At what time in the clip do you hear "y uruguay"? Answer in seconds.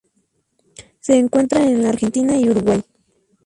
2.35-2.81